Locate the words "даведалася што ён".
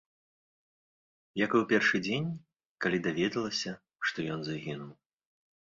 3.09-4.51